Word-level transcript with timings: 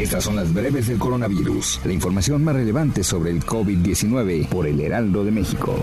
Estas 0.00 0.24
son 0.24 0.36
las 0.36 0.54
breves 0.54 0.86
del 0.86 0.98
coronavirus, 0.98 1.82
la 1.84 1.92
información 1.92 2.42
más 2.42 2.54
relevante 2.54 3.04
sobre 3.04 3.32
el 3.32 3.44
COVID-19 3.44 4.48
por 4.48 4.66
el 4.66 4.80
Heraldo 4.80 5.26
de 5.26 5.30
México. 5.30 5.76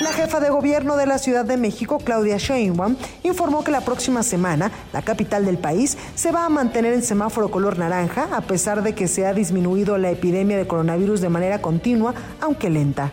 La 0.00 0.12
jefa 0.12 0.38
de 0.38 0.48
gobierno 0.48 0.96
de 0.96 1.06
la 1.06 1.18
Ciudad 1.18 1.44
de 1.44 1.56
México, 1.56 1.98
Claudia 1.98 2.36
Sheinbaum, 2.36 2.94
informó 3.24 3.64
que 3.64 3.72
la 3.72 3.80
próxima 3.80 4.22
semana 4.22 4.70
la 4.92 5.02
capital 5.02 5.44
del 5.44 5.58
país 5.58 5.98
se 6.14 6.30
va 6.30 6.44
a 6.44 6.48
mantener 6.48 6.92
en 6.94 7.02
semáforo 7.02 7.50
color 7.50 7.78
naranja 7.78 8.28
a 8.32 8.42
pesar 8.42 8.84
de 8.84 8.94
que 8.94 9.08
se 9.08 9.26
ha 9.26 9.34
disminuido 9.34 9.98
la 9.98 10.12
epidemia 10.12 10.56
de 10.56 10.68
coronavirus 10.68 11.20
de 11.20 11.30
manera 11.30 11.60
continua, 11.60 12.14
aunque 12.40 12.70
lenta. 12.70 13.10